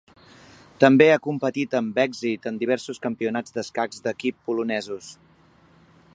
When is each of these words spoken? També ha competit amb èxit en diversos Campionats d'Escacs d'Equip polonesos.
També 0.83 1.07
ha 1.15 1.19
competit 1.27 1.75
amb 1.81 1.99
èxit 2.05 2.49
en 2.53 2.57
diversos 2.63 3.03
Campionats 3.05 3.57
d'Escacs 3.59 4.05
d'Equip 4.09 4.43
polonesos. 4.49 5.13